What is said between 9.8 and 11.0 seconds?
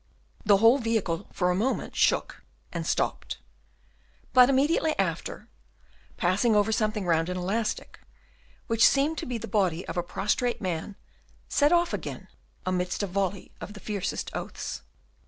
of a prostrate man